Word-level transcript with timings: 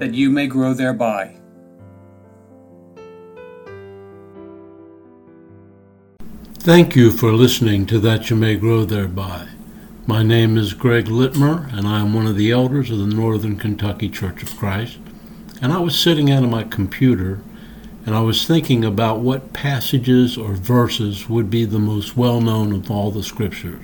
that 0.00 0.14
you 0.14 0.30
may 0.30 0.46
grow 0.46 0.72
thereby. 0.72 1.36
Thank 6.54 6.96
you 6.96 7.10
for 7.10 7.32
listening 7.32 7.84
to 7.86 7.98
That 7.98 8.30
You 8.30 8.36
May 8.36 8.56
Grow 8.56 8.86
Thereby. 8.86 9.48
My 10.06 10.22
name 10.22 10.56
is 10.56 10.72
Greg 10.72 11.04
Littmer, 11.04 11.70
and 11.76 11.86
I 11.86 12.00
am 12.00 12.14
one 12.14 12.26
of 12.26 12.36
the 12.36 12.50
elders 12.50 12.90
of 12.90 12.98
the 12.98 13.06
Northern 13.06 13.56
Kentucky 13.56 14.08
Church 14.08 14.42
of 14.42 14.56
Christ. 14.56 14.98
And 15.60 15.70
I 15.70 15.80
was 15.80 16.00
sitting 16.00 16.30
at 16.30 16.42
my 16.44 16.64
computer 16.64 17.42
and 18.06 18.14
I 18.14 18.20
was 18.22 18.46
thinking 18.46 18.82
about 18.82 19.20
what 19.20 19.52
passages 19.52 20.38
or 20.38 20.54
verses 20.54 21.28
would 21.28 21.50
be 21.50 21.66
the 21.66 21.78
most 21.78 22.16
well 22.16 22.40
known 22.40 22.72
of 22.72 22.90
all 22.90 23.10
the 23.10 23.22
scriptures. 23.22 23.82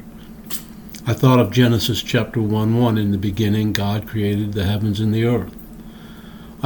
I 1.07 1.13
thought 1.13 1.39
of 1.39 1.53
Genesis 1.53 2.03
chapter 2.03 2.41
1 2.41 2.81
1 2.81 2.97
in 2.97 3.11
the 3.11 3.19
beginning, 3.19 3.75
God 3.75 4.09
created 4.09 4.55
the 4.55 4.65
heavens 4.65 4.99
and 4.99 5.13
the 5.13 5.27
earth. 5.27 5.55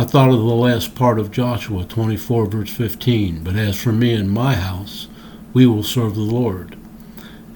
I 0.01 0.05
thought 0.05 0.31
of 0.31 0.39
the 0.39 0.45
last 0.45 0.95
part 0.95 1.19
of 1.19 1.31
Joshua 1.31 1.85
24, 1.85 2.47
verse 2.47 2.71
15, 2.71 3.45
but 3.45 3.55
as 3.55 3.79
for 3.79 3.93
me 3.93 4.15
and 4.15 4.31
my 4.31 4.55
house, 4.55 5.09
we 5.53 5.67
will 5.67 5.83
serve 5.83 6.15
the 6.15 6.23
Lord. 6.23 6.75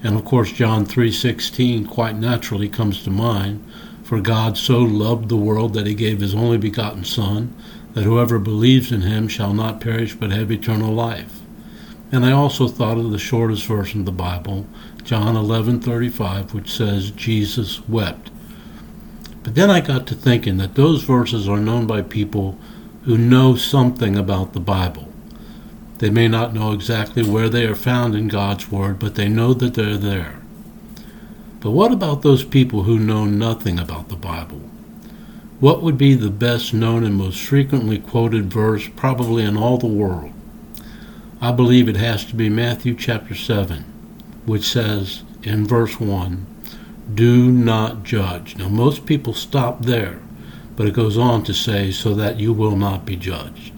And 0.03 0.15
of 0.15 0.25
course, 0.25 0.51
John 0.51 0.85
3:16 0.85 1.87
quite 1.87 2.19
naturally 2.19 2.69
comes 2.69 3.01
to 3.01 3.09
mind, 3.09 3.63
for 4.03 4.21
God 4.21 4.59
so 4.59 4.77
loved 4.77 5.27
the 5.27 5.35
world 5.35 5.73
that 5.73 5.87
he 5.87 5.95
gave 5.95 6.21
his 6.21 6.35
only 6.35 6.59
begotten 6.59 7.03
Son, 7.03 7.51
that 7.95 8.03
whoever 8.03 8.37
believes 8.37 8.91
in 8.91 9.01
him 9.01 9.27
shall 9.27 9.55
not 9.55 9.81
perish 9.81 10.13
but 10.13 10.29
have 10.29 10.51
eternal 10.51 10.93
life. 10.93 11.41
And 12.11 12.23
I 12.23 12.31
also 12.31 12.67
thought 12.67 12.99
of 12.99 13.09
the 13.09 13.17
shortest 13.17 13.65
verse 13.65 13.95
in 13.95 14.05
the 14.05 14.11
Bible, 14.11 14.67
John 15.03 15.35
11:35, 15.35 16.53
which 16.53 16.71
says 16.71 17.09
Jesus 17.09 17.81
wept. 17.89 18.29
But 19.45 19.53
then 19.53 19.69
I 19.69 19.79
got 19.79 20.07
to 20.07 20.15
thinking 20.15 20.57
that 20.57 20.73
those 20.73 21.03
verses 21.03 21.47
are 21.47 21.59
known 21.59 21.85
by 21.85 22.01
people 22.01 22.57
who 23.03 23.15
know 23.15 23.55
something 23.55 24.17
about 24.17 24.53
the 24.53 24.59
Bible. 24.59 25.07
They 25.99 26.09
may 26.09 26.27
not 26.27 26.55
know 26.55 26.71
exactly 26.71 27.21
where 27.21 27.47
they 27.47 27.67
are 27.67 27.75
found 27.75 28.15
in 28.15 28.27
God's 28.27 28.71
Word, 28.71 28.97
but 28.97 29.13
they 29.13 29.29
know 29.29 29.53
that 29.53 29.75
they're 29.75 29.97
there. 29.97 30.41
But 31.59 31.71
what 31.71 31.91
about 31.91 32.23
those 32.23 32.43
people 32.43 32.83
who 32.83 32.97
know 32.97 33.25
nothing 33.25 33.77
about 33.77 34.09
the 34.09 34.15
Bible? 34.15 34.61
What 35.59 35.83
would 35.83 35.97
be 35.99 36.15
the 36.15 36.31
best 36.31 36.73
known 36.73 37.03
and 37.03 37.13
most 37.13 37.39
frequently 37.39 37.99
quoted 37.99 38.51
verse 38.51 38.89
probably 38.95 39.43
in 39.43 39.57
all 39.57 39.77
the 39.77 39.85
world? 39.85 40.33
I 41.39 41.51
believe 41.51 41.87
it 41.87 41.97
has 41.97 42.25
to 42.25 42.35
be 42.35 42.49
Matthew 42.49 42.95
chapter 42.95 43.35
7, 43.35 43.83
which 44.47 44.63
says 44.63 45.21
in 45.43 45.67
verse 45.67 45.99
1, 45.99 46.47
Do 47.13 47.51
not 47.51 48.03
judge. 48.03 48.57
Now, 48.57 48.67
most 48.67 49.05
people 49.05 49.33
stop 49.33 49.83
there, 49.83 50.19
but 50.75 50.87
it 50.87 50.93
goes 50.93 51.17
on 51.17 51.43
to 51.43 51.53
say, 51.53 51.91
So 51.91 52.13
that 52.15 52.39
you 52.39 52.51
will 52.51 52.75
not 52.75 53.05
be 53.05 53.15
judged. 53.15 53.73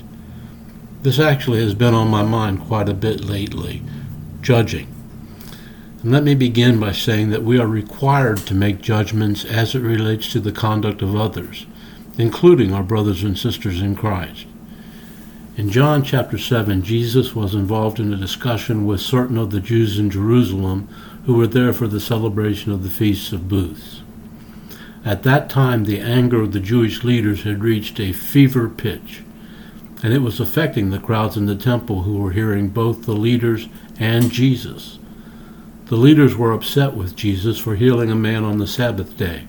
This 1.04 1.20
actually 1.20 1.62
has 1.62 1.74
been 1.74 1.94
on 1.94 2.10
my 2.10 2.24
mind 2.24 2.62
quite 2.62 2.90
a 2.90 2.94
bit 2.94 3.24
lately 3.24 3.84
judging. 4.42 4.88
And 6.02 6.12
let 6.12 6.24
me 6.24 6.36
begin 6.36 6.80
by 6.80 6.92
saying 6.94 7.32
that 7.32 7.44
we 7.44 7.60
are 7.60 7.68
required 7.68 8.38
to 8.40 8.54
make 8.54 8.82
judgments 8.82 9.44
as 9.44 9.76
it 9.76 9.82
relates 9.82 10.32
to 10.32 10.40
the 10.40 10.52
conduct 10.52 11.02
of 11.02 11.16
others, 11.16 11.66
including 12.18 12.74
our 12.74 12.84
brothers 12.84 13.24
and 13.24 13.38
sisters 13.38 13.82
in 13.82 13.96
Christ. 13.96 14.46
In 15.58 15.72
John 15.72 16.04
chapter 16.04 16.38
7, 16.38 16.84
Jesus 16.84 17.36
was 17.36 17.56
involved 17.56 18.00
in 18.00 18.14
a 18.14 18.18
discussion 18.18 18.86
with 18.86 19.02
certain 19.02 19.38
of 19.38 19.50
the 19.50 19.60
Jews 19.60 19.98
in 19.98 20.10
Jerusalem 20.10 20.88
who 21.28 21.34
were 21.34 21.46
there 21.46 21.74
for 21.74 21.88
the 21.88 22.00
celebration 22.00 22.72
of 22.72 22.84
the 22.84 22.90
Feasts 22.90 23.34
of 23.34 23.50
Booths. 23.50 24.02
At 25.04 25.24
that 25.24 25.50
time, 25.50 25.84
the 25.84 26.00
anger 26.00 26.42
of 26.42 26.54
the 26.54 26.62
Jewish 26.62 27.04
leaders 27.04 27.44
had 27.44 27.62
reached 27.62 28.00
a 28.00 28.14
fever 28.14 28.70
pitch, 28.70 29.24
and 30.02 30.14
it 30.14 30.22
was 30.22 30.40
affecting 30.40 30.90
the 30.90 31.02
crowds 31.02 31.36
in 31.36 31.46
the 31.46 31.56
temple 31.58 32.04
who 32.04 32.18
were 32.18 32.32
hearing 32.32 32.70
both 32.70 33.04
the 33.04 33.12
leaders 33.12 33.68
and 34.00 34.32
Jesus. 34.32 35.00
The 35.88 35.98
leaders 35.98 36.38
were 36.38 36.54
upset 36.54 36.94
with 36.94 37.18
Jesus 37.18 37.60
for 37.60 37.76
healing 37.76 38.10
a 38.10 38.16
man 38.16 38.46
on 38.46 38.58
the 38.58 38.66
Sabbath 38.66 39.18
day. 39.18 39.48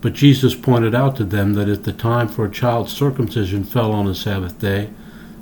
But 0.00 0.12
Jesus 0.12 0.54
pointed 0.54 0.94
out 0.94 1.16
to 1.16 1.24
them 1.24 1.54
that 1.54 1.68
if 1.68 1.82
the 1.82 1.92
time 1.92 2.28
for 2.28 2.44
a 2.44 2.50
child's 2.50 2.92
circumcision 2.92 3.64
fell 3.64 3.90
on 3.90 4.06
a 4.06 4.14
Sabbath 4.14 4.60
day, 4.60 4.90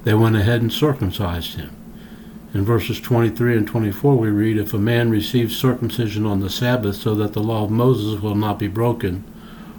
they 0.04 0.14
went 0.14 0.36
ahead 0.36 0.62
and 0.62 0.72
circumcised 0.72 1.56
him. 1.56 1.76
In 2.54 2.66
verses 2.66 3.00
23 3.00 3.56
and 3.56 3.66
24, 3.66 4.14
we 4.14 4.28
read, 4.28 4.58
If 4.58 4.74
a 4.74 4.78
man 4.78 5.10
receives 5.10 5.56
circumcision 5.56 6.26
on 6.26 6.40
the 6.40 6.50
Sabbath 6.50 6.96
so 6.96 7.14
that 7.14 7.32
the 7.32 7.42
law 7.42 7.64
of 7.64 7.70
Moses 7.70 8.20
will 8.20 8.34
not 8.34 8.58
be 8.58 8.68
broken, 8.68 9.24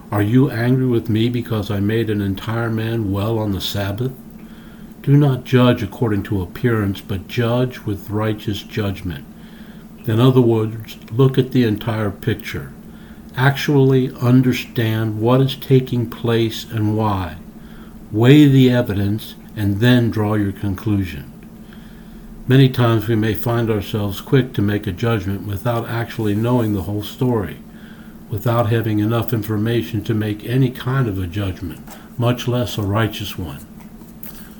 are 0.09 0.23
you 0.23 0.49
angry 0.49 0.87
with 0.87 1.07
me 1.07 1.29
because 1.29 1.69
I 1.69 1.79
made 1.79 2.09
an 2.09 2.19
entire 2.19 2.71
man 2.71 3.11
well 3.11 3.37
on 3.37 3.51
the 3.51 3.61
Sabbath? 3.61 4.11
Do 5.03 5.15
not 5.15 5.43
judge 5.43 5.83
according 5.83 6.23
to 6.23 6.41
appearance, 6.41 6.99
but 6.99 7.27
judge 7.27 7.81
with 7.81 8.09
righteous 8.09 8.63
judgment. 8.63 9.25
In 10.05 10.19
other 10.19 10.41
words, 10.41 10.97
look 11.11 11.37
at 11.37 11.51
the 11.51 11.65
entire 11.65 12.09
picture. 12.09 12.73
Actually 13.35 14.11
understand 14.15 15.21
what 15.21 15.41
is 15.41 15.55
taking 15.55 16.09
place 16.09 16.63
and 16.63 16.97
why. 16.97 17.37
Weigh 18.11 18.47
the 18.47 18.71
evidence 18.71 19.35
and 19.55 19.79
then 19.79 20.09
draw 20.09 20.33
your 20.33 20.53
conclusion. 20.53 21.32
Many 22.45 22.67
times 22.67 23.07
we 23.07 23.15
may 23.15 23.35
find 23.35 23.71
ourselves 23.71 24.19
quick 24.19 24.51
to 24.53 24.61
make 24.61 24.85
a 24.85 24.91
judgment 24.91 25.47
without 25.47 25.87
actually 25.87 26.35
knowing 26.35 26.73
the 26.73 26.81
whole 26.81 27.01
story, 27.01 27.59
without 28.29 28.69
having 28.69 28.99
enough 28.99 29.31
information 29.31 30.03
to 30.03 30.13
make 30.13 30.43
any 30.43 30.69
kind 30.69 31.07
of 31.07 31.17
a 31.17 31.25
judgment, 31.25 31.79
much 32.17 32.45
less 32.45 32.77
a 32.77 32.81
righteous 32.81 33.37
one. 33.37 33.65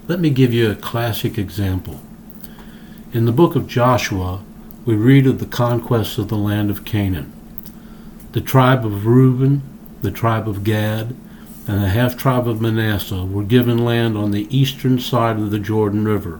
Let 0.07 0.21
me 0.21 0.29
give 0.29 0.53
you 0.53 0.71
a 0.71 0.75
classic 0.75 1.38
example. 1.38 1.99
In 3.11 3.25
the 3.25 3.33
book 3.33 3.53
of 3.53 3.67
Joshua, 3.67 4.41
we 4.85 4.95
read 4.95 5.27
of 5.27 5.39
the 5.39 5.45
conquest 5.45 6.17
of 6.17 6.29
the 6.29 6.38
land 6.38 6.69
of 6.69 6.85
Canaan. 6.85 7.33
The 8.31 8.41
tribe 8.41 8.85
of 8.85 9.05
Reuben, 9.05 9.61
the 10.01 10.11
tribe 10.11 10.47
of 10.47 10.63
Gad, 10.63 11.17
and 11.67 11.83
the 11.83 11.89
half 11.89 12.15
tribe 12.15 12.47
of 12.47 12.61
Manasseh 12.61 13.25
were 13.25 13.44
given 13.44 13.83
land 13.83 14.17
on 14.17 14.31
the 14.31 14.47
eastern 14.57 15.00
side 15.00 15.35
of 15.35 15.51
the 15.51 15.59
Jordan 15.59 16.05
River. 16.05 16.39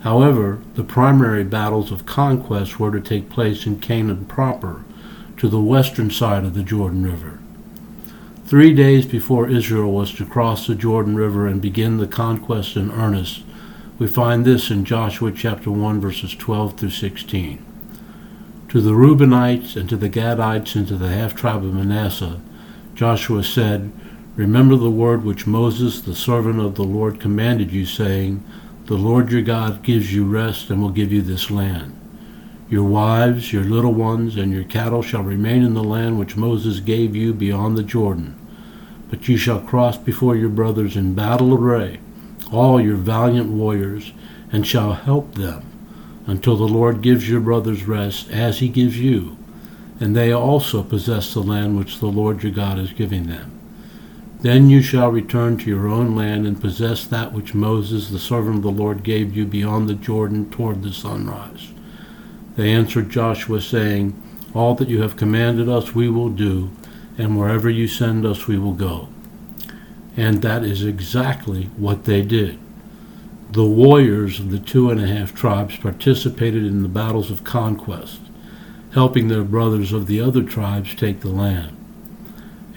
However, 0.00 0.60
the 0.74 0.84
primary 0.84 1.44
battles 1.44 1.92
of 1.92 2.06
conquest 2.06 2.80
were 2.80 2.90
to 2.90 3.00
take 3.00 3.28
place 3.28 3.66
in 3.66 3.80
Canaan 3.80 4.24
proper, 4.24 4.84
to 5.36 5.48
the 5.48 5.60
western 5.60 6.10
side 6.10 6.44
of 6.44 6.54
the 6.54 6.62
Jordan 6.62 7.04
River. 7.04 7.38
Three 8.46 8.74
days 8.74 9.06
before 9.06 9.48
Israel 9.48 9.92
was 9.92 10.12
to 10.14 10.26
cross 10.26 10.66
the 10.66 10.74
Jordan 10.74 11.16
River 11.16 11.46
and 11.46 11.62
begin 11.62 11.98
the 11.98 12.06
conquest 12.06 12.76
in 12.76 12.90
earnest, 12.90 13.42
we 13.98 14.06
find 14.06 14.44
this 14.44 14.70
in 14.70 14.86
Joshua 14.86 15.30
chapter 15.30 15.70
1, 15.70 16.00
verses 16.00 16.34
12 16.34 16.78
through 16.78 16.90
16. 16.90 17.64
To 18.70 18.80
the 18.80 18.92
Reubenites 18.92 19.76
and 19.76 19.88
to 19.90 19.96
the 19.96 20.08
Gadites 20.08 20.74
and 20.74 20.88
to 20.88 20.96
the 20.96 21.10
half 21.10 21.34
tribe 21.34 21.62
of 21.62 21.74
Manasseh, 21.74 22.40
Joshua 22.94 23.44
said, 23.44 23.92
Remember 24.36 24.76
the 24.76 24.90
word 24.90 25.22
which 25.22 25.46
Moses, 25.46 26.00
the 26.00 26.14
servant 26.14 26.60
of 26.60 26.76
the 26.76 26.82
Lord, 26.82 27.20
commanded 27.20 27.72
you, 27.72 27.84
saying, 27.84 28.42
The 28.90 28.96
Lord 28.96 29.30
your 29.30 29.42
God 29.42 29.84
gives 29.84 30.12
you 30.12 30.24
rest 30.24 30.68
and 30.68 30.82
will 30.82 30.90
give 30.90 31.12
you 31.12 31.22
this 31.22 31.48
land. 31.48 31.96
Your 32.68 32.82
wives, 32.82 33.52
your 33.52 33.62
little 33.62 33.94
ones, 33.94 34.34
and 34.34 34.52
your 34.52 34.64
cattle 34.64 35.00
shall 35.00 35.22
remain 35.22 35.62
in 35.62 35.74
the 35.74 35.84
land 35.84 36.18
which 36.18 36.36
Moses 36.36 36.80
gave 36.80 37.14
you 37.14 37.32
beyond 37.32 37.78
the 37.78 37.84
Jordan. 37.84 38.36
But 39.08 39.28
you 39.28 39.36
shall 39.36 39.60
cross 39.60 39.96
before 39.96 40.34
your 40.34 40.48
brothers 40.48 40.96
in 40.96 41.14
battle 41.14 41.54
array 41.54 42.00
all 42.50 42.80
your 42.80 42.96
valiant 42.96 43.50
warriors, 43.50 44.12
and 44.50 44.66
shall 44.66 44.94
help 44.94 45.36
them 45.36 45.62
until 46.26 46.56
the 46.56 46.64
Lord 46.64 47.00
gives 47.00 47.30
your 47.30 47.38
brothers 47.38 47.84
rest 47.84 48.28
as 48.32 48.58
he 48.58 48.68
gives 48.68 48.98
you, 48.98 49.36
and 50.00 50.16
they 50.16 50.32
also 50.32 50.82
possess 50.82 51.32
the 51.32 51.44
land 51.44 51.78
which 51.78 52.00
the 52.00 52.08
Lord 52.08 52.42
your 52.42 52.50
God 52.50 52.76
is 52.76 52.92
giving 52.92 53.28
them. 53.28 53.59
Then 54.42 54.70
you 54.70 54.80
shall 54.80 55.12
return 55.12 55.58
to 55.58 55.68
your 55.68 55.86
own 55.86 56.16
land 56.16 56.46
and 56.46 56.60
possess 56.60 57.06
that 57.06 57.32
which 57.32 57.54
Moses, 57.54 58.08
the 58.08 58.18
servant 58.18 58.56
of 58.56 58.62
the 58.62 58.70
Lord, 58.70 59.02
gave 59.02 59.36
you 59.36 59.44
beyond 59.44 59.86
the 59.86 59.94
Jordan 59.94 60.50
toward 60.50 60.82
the 60.82 60.92
sunrise. 60.92 61.72
They 62.56 62.72
answered 62.72 63.10
Joshua, 63.10 63.60
saying, 63.60 64.20
All 64.54 64.74
that 64.76 64.88
you 64.88 65.02
have 65.02 65.16
commanded 65.16 65.68
us 65.68 65.94
we 65.94 66.08
will 66.08 66.30
do, 66.30 66.70
and 67.18 67.38
wherever 67.38 67.68
you 67.68 67.86
send 67.86 68.24
us 68.24 68.46
we 68.46 68.58
will 68.58 68.72
go. 68.72 69.08
And 70.16 70.40
that 70.40 70.64
is 70.64 70.84
exactly 70.84 71.64
what 71.76 72.04
they 72.04 72.22
did. 72.22 72.58
The 73.52 73.66
warriors 73.66 74.40
of 74.40 74.50
the 74.50 74.58
two 74.58 74.90
and 74.90 75.00
a 75.00 75.06
half 75.06 75.34
tribes 75.34 75.76
participated 75.76 76.64
in 76.64 76.82
the 76.82 76.88
battles 76.88 77.30
of 77.30 77.44
conquest, 77.44 78.20
helping 78.94 79.28
their 79.28 79.44
brothers 79.44 79.92
of 79.92 80.06
the 80.06 80.20
other 80.20 80.42
tribes 80.42 80.94
take 80.94 81.20
the 81.20 81.28
land. 81.28 81.76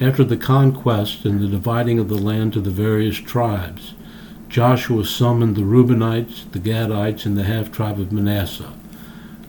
After 0.01 0.23
the 0.23 0.37
conquest 0.37 1.23
and 1.23 1.39
the 1.39 1.47
dividing 1.47 1.99
of 1.99 2.09
the 2.09 2.17
land 2.17 2.53
to 2.53 2.61
the 2.61 2.71
various 2.71 3.17
tribes, 3.17 3.93
Joshua 4.49 5.05
summoned 5.05 5.55
the 5.55 5.61
Reubenites, 5.61 6.51
the 6.51 6.59
Gadites, 6.59 7.25
and 7.27 7.37
the 7.37 7.43
half 7.43 7.71
tribe 7.71 7.99
of 7.99 8.11
Manasseh. 8.11 8.73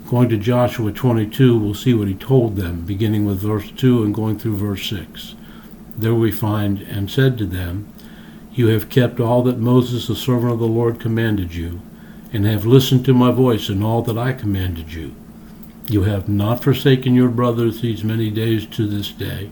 Going 0.07 0.29
to 0.29 0.37
Joshua 0.37 0.93
22, 0.93 1.59
we'll 1.59 1.73
see 1.73 1.95
what 1.95 2.09
he 2.09 2.15
told 2.15 2.57
them, 2.57 2.83
beginning 2.83 3.25
with 3.25 3.41
verse 3.41 3.71
2 3.71 4.03
and 4.03 4.15
going 4.15 4.39
through 4.39 4.57
verse 4.57 4.87
6. 4.89 5.35
There 5.97 6.15
we 6.15 6.31
find, 6.31 6.83
and 6.83 7.11
said 7.11 7.39
to 7.39 7.47
them, 7.47 7.91
You 8.53 8.67
have 8.69 8.91
kept 8.91 9.21
all 9.21 9.43
that 9.45 9.59
Moses 9.59 10.09
the 10.09 10.15
servant 10.15 10.53
of 10.53 10.59
the 10.59 10.67
Lord 10.67 11.01
commanded 11.01 11.55
you, 11.55 11.81
and 12.35 12.45
have 12.45 12.67
listened 12.67 13.07
to 13.07 13.15
my 13.15 13.31
voice 13.31 13.71
in 13.71 13.83
all 13.83 14.03
that 14.03 14.19
I 14.19 14.35
commanded 14.35 14.93
you. 14.93 15.15
You 15.89 16.03
have 16.03 16.29
not 16.29 16.63
forsaken 16.63 17.15
your 17.15 17.31
brothers 17.31 17.81
these 17.81 18.05
many 18.05 18.31
days 18.31 18.67
to 18.67 18.87
this 18.87 19.11
day, 19.11 19.51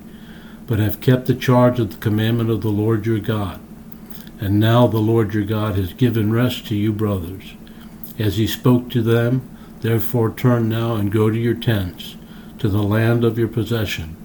but 0.66 0.78
have 0.78 1.00
kept 1.00 1.26
the 1.26 1.34
charge 1.34 1.78
of 1.78 1.90
the 1.90 1.98
commandment 1.98 2.50
of 2.50 2.62
the 2.62 2.68
Lord 2.68 3.06
your 3.06 3.18
God. 3.18 3.60
And 4.40 4.58
now 4.58 4.86
the 4.86 4.98
Lord 4.98 5.34
your 5.34 5.44
God 5.44 5.76
has 5.76 5.92
given 5.92 6.32
rest 6.32 6.66
to 6.66 6.74
you 6.74 6.92
brothers. 6.92 7.54
As 8.18 8.36
he 8.36 8.46
spoke 8.46 8.90
to 8.90 9.02
them, 9.02 9.48
Therefore 9.82 10.32
turn 10.32 10.68
now 10.68 10.94
and 10.94 11.10
go 11.10 11.28
to 11.28 11.36
your 11.36 11.54
tents, 11.54 12.16
to 12.60 12.68
the 12.68 12.82
land 12.82 13.24
of 13.24 13.36
your 13.36 13.48
possession, 13.48 14.16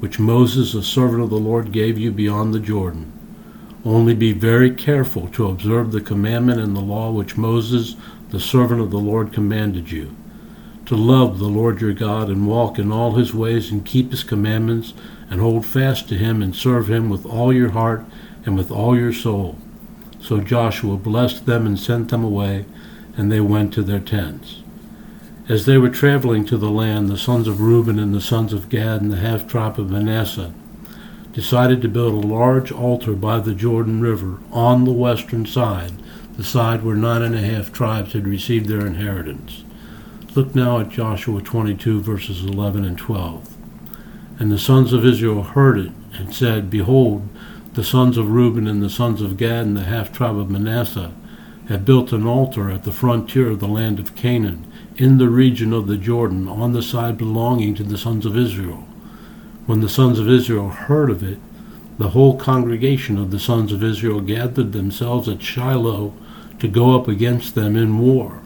which 0.00 0.18
Moses 0.18 0.72
the 0.72 0.82
servant 0.82 1.22
of 1.22 1.28
the 1.28 1.36
Lord 1.36 1.70
gave 1.70 1.98
you 1.98 2.10
beyond 2.10 2.54
the 2.54 2.60
Jordan. 2.60 3.12
Only 3.84 4.14
be 4.14 4.32
very 4.32 4.70
careful 4.70 5.28
to 5.28 5.48
observe 5.48 5.92
the 5.92 6.00
commandment 6.00 6.60
and 6.60 6.74
the 6.74 6.80
law 6.80 7.10
which 7.10 7.36
Moses 7.36 7.96
the 8.30 8.40
servant 8.40 8.80
of 8.80 8.90
the 8.90 8.98
Lord 8.98 9.32
commanded 9.34 9.90
you, 9.90 10.16
to 10.86 10.96
love 10.96 11.38
the 11.38 11.48
Lord 11.48 11.80
your 11.80 11.92
God 11.92 12.28
and 12.28 12.46
walk 12.46 12.78
in 12.78 12.90
all 12.90 13.12
his 13.12 13.32
ways 13.32 13.70
and 13.70 13.84
keep 13.84 14.10
his 14.10 14.24
commandments 14.24 14.94
and 15.30 15.40
hold 15.40 15.64
fast 15.64 16.08
to 16.08 16.16
him 16.16 16.42
and 16.42 16.54
serve 16.54 16.90
him 16.90 17.08
with 17.08 17.24
all 17.24 17.52
your 17.52 17.70
heart 17.70 18.04
and 18.44 18.56
with 18.56 18.70
all 18.70 18.96
your 18.96 19.12
soul. 19.12 19.56
So 20.20 20.40
Joshua 20.40 20.96
blessed 20.96 21.46
them 21.46 21.66
and 21.66 21.78
sent 21.78 22.10
them 22.10 22.24
away, 22.24 22.64
and 23.16 23.30
they 23.30 23.40
went 23.40 23.72
to 23.74 23.82
their 23.82 24.00
tents. 24.00 24.62
As 25.48 25.66
they 25.66 25.78
were 25.78 25.90
traveling 25.90 26.44
to 26.46 26.56
the 26.56 26.70
land, 26.70 27.08
the 27.08 27.18
sons 27.18 27.48
of 27.48 27.60
Reuben 27.60 27.98
and 27.98 28.14
the 28.14 28.20
sons 28.20 28.52
of 28.52 28.68
Gad 28.68 29.02
and 29.02 29.12
the 29.12 29.16
half 29.16 29.46
tribe 29.46 29.78
of 29.78 29.90
Manasseh 29.90 30.52
decided 31.32 31.80
to 31.82 31.88
build 31.88 32.12
a 32.24 32.26
large 32.26 32.70
altar 32.70 33.14
by 33.14 33.40
the 33.40 33.54
Jordan 33.54 34.00
River 34.00 34.38
on 34.50 34.84
the 34.84 34.92
western 34.92 35.46
side, 35.46 35.92
the 36.36 36.44
side 36.44 36.84
where 36.84 36.94
nine 36.94 37.22
and 37.22 37.34
a 37.34 37.40
half 37.40 37.72
tribes 37.72 38.12
had 38.12 38.26
received 38.26 38.66
their 38.66 38.86
inheritance. 38.86 39.64
Look 40.34 40.54
now 40.54 40.78
at 40.78 40.88
Joshua 40.88 41.42
22, 41.42 42.00
verses 42.00 42.42
11 42.42 42.86
and 42.86 42.96
12. 42.96 43.54
And 44.40 44.50
the 44.50 44.58
sons 44.58 44.94
of 44.94 45.04
Israel 45.04 45.42
heard 45.42 45.78
it 45.78 45.92
and 46.14 46.34
said, 46.34 46.70
Behold, 46.70 47.28
the 47.74 47.84
sons 47.84 48.16
of 48.16 48.30
Reuben 48.30 48.66
and 48.66 48.82
the 48.82 48.88
sons 48.88 49.20
of 49.20 49.36
Gad 49.36 49.66
and 49.66 49.76
the 49.76 49.84
half 49.84 50.10
tribe 50.10 50.38
of 50.38 50.48
Manasseh 50.48 51.12
have 51.68 51.84
built 51.84 52.12
an 52.12 52.26
altar 52.26 52.70
at 52.70 52.84
the 52.84 52.92
frontier 52.92 53.50
of 53.50 53.60
the 53.60 53.68
land 53.68 53.98
of 53.98 54.16
Canaan 54.16 54.66
in 54.96 55.18
the 55.18 55.28
region 55.28 55.74
of 55.74 55.86
the 55.86 55.98
Jordan 55.98 56.48
on 56.48 56.72
the 56.72 56.82
side 56.82 57.18
belonging 57.18 57.74
to 57.74 57.82
the 57.82 57.98
sons 57.98 58.24
of 58.24 58.34
Israel. 58.34 58.86
When 59.66 59.82
the 59.82 59.88
sons 59.90 60.18
of 60.18 60.30
Israel 60.30 60.70
heard 60.70 61.10
of 61.10 61.22
it, 61.22 61.40
the 61.98 62.10
whole 62.10 62.38
congregation 62.38 63.18
of 63.18 63.32
the 63.32 63.38
sons 63.38 63.70
of 63.70 63.84
Israel 63.84 64.22
gathered 64.22 64.72
themselves 64.72 65.28
at 65.28 65.42
Shiloh 65.42 66.14
to 66.58 66.68
go 66.68 66.98
up 66.98 67.06
against 67.06 67.54
them 67.54 67.76
in 67.76 67.98
war. 67.98 68.40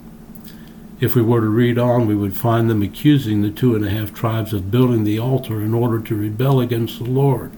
If 0.99 1.15
we 1.15 1.23
were 1.23 1.43
to 1.43 1.49
read 1.49 1.79
on, 1.79 2.07
we 2.07 2.15
would 2.15 2.37
find 2.37 2.71
them 2.71 2.83
accusing 2.83 3.43
the 3.43 3.51
two 3.51 3.75
and 3.75 3.85
a 3.85 3.91
half 3.91 4.15
tribes 4.15 4.55
of 4.55 4.71
building 4.71 5.05
the 5.05 5.19
altar 5.19 5.61
in 5.61 5.75
order 5.75 6.01
to 6.01 6.17
rebel 6.17 6.61
against 6.61 6.99
the 6.99 7.11
Lord. 7.11 7.53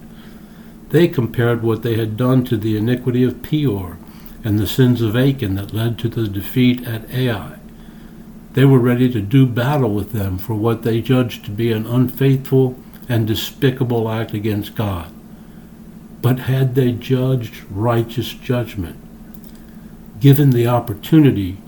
They 0.91 1.07
compared 1.07 1.63
what 1.63 1.83
they 1.83 1.97
had 1.97 2.17
done 2.17 2.45
to 2.47 2.57
the 2.57 2.77
iniquity 2.77 3.23
of 3.23 3.43
Peor 3.43 3.99
and 4.43 4.59
the 4.59 4.67
sins 4.67 5.03
of 5.03 5.17
Achan 5.17 5.55
that 5.55 5.73
led 5.73 5.99
to 5.99 6.09
the 6.09 6.27
defeat 6.27 6.87
at 6.87 7.09
Ai. 7.11 7.59
They 8.55 8.65
were 8.65 8.79
ready 8.79 9.13
to 9.13 9.21
do 9.21 9.47
battle 9.47 9.91
with 9.91 10.13
them 10.13 10.39
for 10.39 10.55
what 10.55 10.83
they 10.83 11.01
judged 11.01 11.45
to 11.45 11.51
be 11.51 11.71
an 11.71 11.87
unfaithful 11.87 12.77
and 13.09 13.27
despicable 13.27 14.09
act 14.09 14.35
against 14.35 14.75
God. 14.75 15.13
But 16.21 16.41
had 16.41 16.75
they 16.75 16.93
judged 16.93 17.63
righteous 17.71 18.33
judgment? 18.33 18.97
Given 20.19 20.51
the 20.51 20.67
opportunity, 20.67 21.59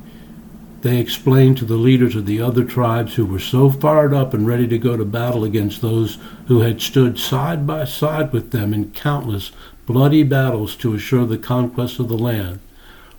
they 0.82 0.98
explained 0.98 1.58
to 1.58 1.64
the 1.64 1.76
leaders 1.76 2.16
of 2.16 2.26
the 2.26 2.40
other 2.40 2.64
tribes 2.64 3.14
who 3.14 3.26
were 3.26 3.38
so 3.38 3.68
fired 3.70 4.14
up 4.14 4.32
and 4.32 4.46
ready 4.46 4.66
to 4.68 4.78
go 4.78 4.96
to 4.96 5.04
battle 5.04 5.44
against 5.44 5.82
those 5.82 6.18
who 6.46 6.60
had 6.60 6.80
stood 6.80 7.18
side 7.18 7.66
by 7.66 7.84
side 7.84 8.32
with 8.32 8.50
them 8.50 8.72
in 8.72 8.90
countless 8.92 9.52
bloody 9.86 10.22
battles 10.22 10.76
to 10.76 10.94
assure 10.94 11.26
the 11.26 11.36
conquest 11.36 11.98
of 11.98 12.08
the 12.08 12.16
land, 12.16 12.60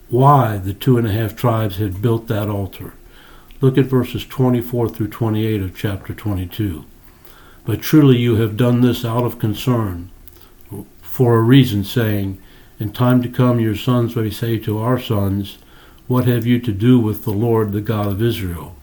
why 0.09 0.57
the 0.57 0.73
two 0.73 0.97
and 0.97 1.05
a 1.05 1.11
half 1.11 1.35
tribes 1.35 1.77
had 1.77 2.01
built 2.01 2.27
that 2.27 2.49
altar. 2.49 2.93
Look 3.59 3.77
at 3.77 3.85
verses 3.85 4.25
24 4.25 4.89
through 4.89 5.09
28 5.09 5.61
of 5.61 5.75
chapter 5.75 6.13
22. 6.13 6.85
But 7.63 7.81
truly 7.81 8.17
you 8.17 8.37
have 8.37 8.57
done 8.57 8.81
this 8.81 9.05
out 9.05 9.23
of 9.23 9.37
concern, 9.37 10.09
for 11.01 11.37
a 11.37 11.41
reason, 11.41 11.83
saying, 11.83 12.41
In 12.79 12.91
time 12.91 13.21
to 13.21 13.29
come 13.29 13.59
your 13.59 13.75
sons 13.75 14.15
may 14.15 14.31
say 14.31 14.57
to 14.59 14.79
our 14.79 14.99
sons, 14.99 15.59
What 16.11 16.27
have 16.27 16.45
you 16.45 16.59
to 16.59 16.73
do 16.73 16.99
with 16.99 17.23
the 17.23 17.31
Lord, 17.31 17.71
the 17.71 17.79
God 17.79 18.07
of 18.07 18.21
Israel? 18.21 18.75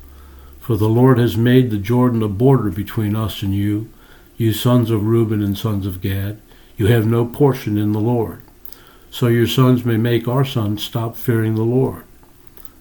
For 0.60 0.78
the 0.78 0.88
Lord 0.88 1.18
has 1.18 1.36
made 1.36 1.70
the 1.70 1.76
Jordan 1.76 2.22
a 2.22 2.28
border 2.28 2.70
between 2.70 3.14
us 3.14 3.42
and 3.42 3.54
you, 3.54 3.90
you 4.38 4.54
sons 4.54 4.90
of 4.90 5.04
Reuben 5.04 5.42
and 5.42 5.56
sons 5.58 5.84
of 5.84 6.00
Gad. 6.00 6.40
You 6.78 6.86
have 6.86 7.06
no 7.06 7.26
portion 7.26 7.76
in 7.76 7.92
the 7.92 8.00
Lord. 8.00 8.40
So 9.10 9.26
your 9.26 9.46
sons 9.46 9.84
may 9.84 9.98
make 9.98 10.26
our 10.26 10.42
sons 10.42 10.82
stop 10.82 11.18
fearing 11.18 11.54
the 11.54 11.64
Lord. 11.64 12.04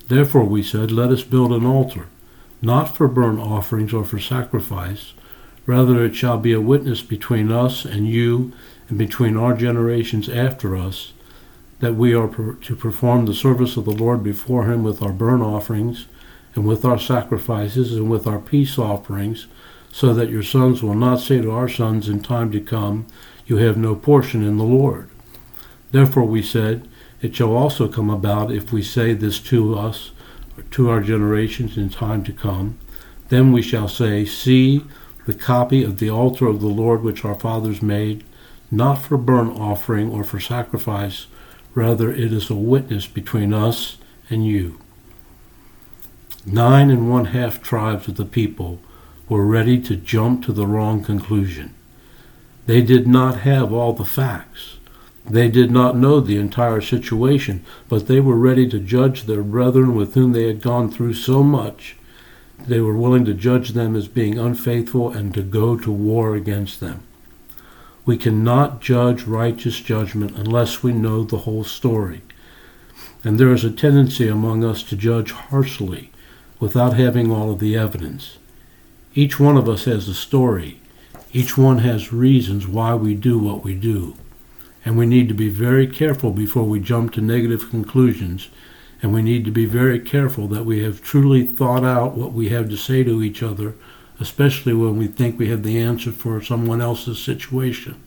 Therefore 0.08 0.46
we 0.46 0.64
said, 0.64 0.94
Let 0.94 1.10
us 1.10 1.24
build 1.24 1.52
an 1.52 1.66
altar, 1.66 2.08
not 2.62 2.96
for 2.96 3.10
burnt 3.10 3.42
offerings 3.42 3.94
or 3.94 4.06
for 4.06 4.18
sacrifice. 4.18 5.12
Rather 5.66 6.06
it 6.06 6.16
shall 6.16 6.38
be 6.38 6.54
a 6.54 6.62
witness 6.62 7.02
between 7.02 7.52
us 7.52 7.84
and 7.84 8.08
you, 8.08 8.54
and 8.88 8.98
between 8.98 9.36
our 9.36 9.54
generations 9.54 10.30
after 10.30 10.78
us, 10.78 11.12
that 11.80 11.96
we 11.96 12.14
are 12.14 12.28
to 12.28 12.76
perform 12.76 13.26
the 13.26 13.34
service 13.34 13.78
of 13.78 13.86
the 13.86 13.92
Lord 13.92 14.24
before 14.24 14.72
him 14.72 14.84
with 14.84 15.02
our 15.02 15.12
burnt 15.12 15.44
offerings, 15.44 16.08
and 16.56 16.68
with 16.68 16.84
our 16.84 16.98
sacrifices, 16.98 17.94
and 17.94 18.10
with 18.10 18.26
our 18.26 18.40
peace 18.40 18.80
offerings, 18.80 19.48
so 19.92 20.14
that 20.14 20.30
your 20.30 20.44
sons 20.44 20.82
will 20.82 20.96
not 20.96 21.20
say 21.20 21.40
to 21.42 21.52
our 21.52 21.70
sons 21.70 22.10
in 22.10 22.22
time 22.22 22.52
to 22.52 22.60
come, 22.60 23.06
You 23.46 23.58
have 23.58 23.78
no 23.78 23.96
portion 23.96 24.44
in 24.44 24.58
the 24.58 24.64
Lord. 24.64 25.10
Therefore 25.92 26.26
we 26.26 26.42
said, 26.42 26.88
it 27.22 27.36
shall 27.36 27.56
also 27.56 27.88
come 27.88 28.10
about 28.10 28.52
if 28.52 28.72
we 28.72 28.84
say 28.84 29.14
this 29.14 29.40
to 29.40 29.76
us, 29.78 30.12
or 30.56 30.64
to 30.64 30.90
our 30.90 31.02
generations 31.02 31.78
in 31.78 31.90
time 31.90 32.24
to 32.26 32.34
come. 32.34 32.78
Then 33.30 33.52
we 33.52 33.62
shall 33.62 33.88
say, 33.88 34.24
See 34.26 34.84
the 35.26 35.34
copy 35.34 35.84
of 35.84 36.00
the 36.00 36.10
altar 36.10 36.48
of 36.48 36.62
the 36.62 36.68
Lord 36.68 37.02
which 37.02 37.26
our 37.26 37.36
fathers 37.36 37.82
made, 37.82 38.24
not 38.70 38.96
for 39.02 39.18
burnt 39.18 39.60
offering 39.60 40.12
or 40.12 40.24
for 40.24 40.40
sacrifice, 40.40 41.28
rather 41.78 42.12
it 42.12 42.34
is 42.34 42.50
a 42.50 42.56
witness 42.56 43.06
between 43.06 43.54
us 43.54 43.98
and 44.32 44.48
you. 44.48 44.80
Nine 46.44 46.90
and 46.90 47.08
one 47.08 47.26
half 47.26 47.62
tribes 47.62 48.08
of 48.08 48.16
the 48.16 48.26
people 48.26 48.80
were 49.30 49.46
ready 49.46 49.80
to 49.82 49.96
jump 49.96 50.44
to 50.44 50.52
the 50.52 50.66
wrong 50.66 51.04
conclusion. 51.04 51.76
They 52.66 52.82
did 52.82 53.06
not 53.06 53.42
have 53.42 53.72
all 53.72 53.94
the 53.94 54.06
facts. 54.06 54.78
They 55.30 55.50
did 55.50 55.70
not 55.70 55.96
know 55.96 56.20
the 56.20 56.38
entire 56.38 56.82
situation, 56.82 57.64
but 57.88 58.08
they 58.08 58.22
were 58.22 58.38
ready 58.38 58.68
to 58.70 58.80
judge 58.80 59.26
their 59.26 59.44
brethren 59.44 59.94
with 59.94 60.16
whom 60.16 60.32
they 60.32 60.48
had 60.48 60.64
gone 60.64 60.90
through 60.90 61.14
so 61.14 61.44
much. 61.44 61.96
They 62.58 62.80
were 62.80 62.98
willing 62.98 63.26
to 63.26 63.36
judge 63.36 63.74
them 63.74 63.96
as 63.96 64.08
being 64.08 64.40
unfaithful 64.40 65.12
and 65.12 65.32
to 65.36 65.44
go 65.44 65.78
to 65.78 65.92
war 65.92 66.36
against 66.36 66.80
them. 66.80 67.04
We 68.08 68.18
cannot 68.18 68.82
judge 68.82 69.26
righteous 69.26 69.80
judgment 69.80 70.36
unless 70.36 70.82
we 70.82 70.94
know 70.94 71.24
the 71.24 71.40
whole 71.46 71.64
story. 71.64 72.24
And 73.24 73.40
there 73.40 73.54
is 73.54 73.64
a 73.64 73.70
tendency 73.70 74.28
among 74.28 74.64
us 74.64 74.82
to 74.84 74.96
judge 74.96 75.32
harshly 75.32 76.10
without 76.60 76.94
having 76.94 77.32
all 77.32 77.52
of 77.52 77.60
the 77.60 77.78
evidence. 77.78 78.40
Each 79.14 79.40
one 79.40 79.58
of 79.58 79.70
us 79.70 79.86
has 79.86 80.08
a 80.08 80.16
story. 80.16 80.82
Each 81.32 81.56
one 81.56 81.80
has 81.80 82.12
reasons 82.12 82.68
why 82.68 82.96
we 82.96 83.14
do 83.14 83.38
what 83.38 83.64
we 83.64 83.76
do 83.76 84.16
and 84.88 84.98
we 84.98 85.06
need 85.06 85.28
to 85.28 85.34
be 85.34 85.50
very 85.50 85.86
careful 85.86 86.32
before 86.32 86.64
we 86.64 86.80
jump 86.80 87.12
to 87.12 87.20
negative 87.20 87.70
conclusions. 87.70 88.48
And 89.02 89.14
we 89.14 89.22
need 89.22 89.44
to 89.44 89.52
be 89.52 89.66
very 89.66 90.00
careful 90.00 90.48
that 90.48 90.66
we 90.66 90.82
have 90.82 91.02
truly 91.02 91.46
thought 91.46 91.84
out 91.84 92.16
what 92.16 92.32
we 92.32 92.48
have 92.50 92.70
to 92.70 92.78
say 92.78 93.04
to 93.04 93.22
each 93.22 93.44
other, 93.44 93.76
especially 94.20 94.74
when 94.74 94.98
we 94.98 95.08
think 95.08 95.38
we 95.38 95.50
have 95.50 95.64
the 95.64 95.80
answer 95.80 96.12
for 96.12 96.42
someone 96.42 96.82
else's 96.82 97.24
situation. 97.24 98.02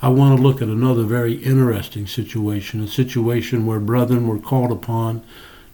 I 0.00 0.08
want 0.08 0.36
to 0.36 0.42
look 0.42 0.60
at 0.60 0.68
another 0.68 1.04
very 1.04 1.34
interesting 1.34 2.06
situation, 2.06 2.82
a 2.82 2.88
situation 2.88 3.66
where 3.66 3.80
brethren 3.80 4.26
were 4.26 4.38
called 4.38 4.72
upon 4.72 5.22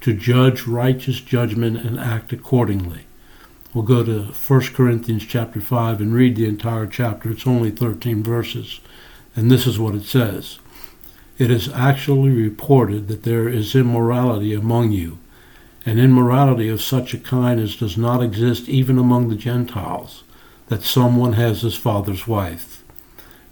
to 0.00 0.14
judge 0.14 0.66
righteous 0.66 1.20
judgment 1.20 1.78
and 1.84 1.98
act 1.98 2.32
accordingly. 2.32 3.06
We'll 3.72 3.84
go 3.84 4.02
to 4.02 4.24
1 4.24 4.60
Corinthians 4.74 5.24
chapter 5.24 5.60
5 5.60 6.00
and 6.00 6.12
read 6.12 6.34
the 6.34 6.48
entire 6.48 6.88
chapter. 6.88 7.30
It's 7.30 7.46
only 7.46 7.70
13 7.70 8.22
verses. 8.22 8.80
And 9.36 9.50
this 9.50 9.66
is 9.66 9.78
what 9.78 9.94
it 9.94 10.04
says. 10.04 10.58
It 11.38 11.50
is 11.50 11.68
actually 11.68 12.30
reported 12.30 13.06
that 13.08 13.22
there 13.22 13.48
is 13.48 13.76
immorality 13.76 14.54
among 14.54 14.90
you, 14.90 15.18
and 15.90 15.98
immorality 15.98 16.68
of 16.68 16.80
such 16.80 17.12
a 17.12 17.18
kind 17.18 17.58
as 17.58 17.74
does 17.74 17.96
not 17.96 18.22
exist 18.22 18.68
even 18.68 18.96
among 18.96 19.28
the 19.28 19.34
Gentiles, 19.34 20.22
that 20.68 20.84
someone 20.84 21.32
has 21.32 21.62
his 21.62 21.74
father's 21.74 22.28
wife. 22.28 22.84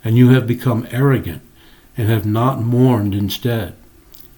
And 0.04 0.16
you 0.16 0.28
have 0.28 0.46
become 0.46 0.86
arrogant, 0.92 1.42
and 1.96 2.08
have 2.08 2.24
not 2.24 2.62
mourned 2.62 3.12
instead, 3.12 3.74